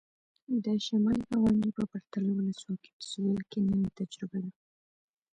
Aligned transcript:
د 0.63 0.65
شمالي 0.85 1.23
ګاونډي 1.29 1.71
په 1.77 1.83
پرتله 1.91 2.29
ولسواکي 2.33 2.89
په 2.97 3.03
سوېل 3.11 3.41
کې 3.51 3.59
نوې 3.67 3.89
تجربه 3.99 4.37
ده. 4.43 4.51